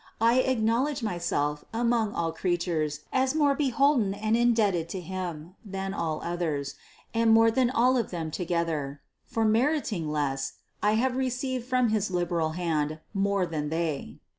I 0.19 0.39
acknowledge 0.39 1.03
myself 1.03 1.63
among 1.71 2.15
all 2.15 2.31
creatures 2.31 3.01
as 3.13 3.35
more 3.35 3.53
beholden 3.53 4.15
and 4.15 4.35
indebted 4.35 4.89
to 4.89 4.99
Him 4.99 5.53
than 5.63 5.93
all 5.93 6.23
others, 6.23 6.73
and 7.13 7.29
more 7.29 7.51
than 7.51 7.69
all 7.69 7.97
of 7.97 8.09
them 8.09 8.31
together; 8.31 8.99
for, 9.27 9.45
meriting 9.45 10.09
less, 10.11 10.53
I 10.81 10.93
have 10.93 11.15
received 11.17 11.65
from 11.67 11.89
his 11.89 12.09
liberal 12.09 12.53
hand 12.57 12.99
more 13.13 13.45
than 13.45 13.69
they. 13.69 14.17